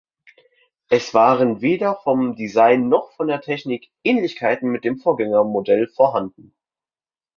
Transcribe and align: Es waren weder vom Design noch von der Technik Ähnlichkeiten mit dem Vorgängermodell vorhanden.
Es 0.89 1.13
waren 1.13 1.61
weder 1.61 1.95
vom 1.97 2.35
Design 2.35 2.89
noch 2.89 3.11
von 3.11 3.27
der 3.27 3.39
Technik 3.41 3.91
Ähnlichkeiten 4.03 4.71
mit 4.71 4.83
dem 4.83 4.97
Vorgängermodell 4.97 5.85
vorhanden. 5.89 6.55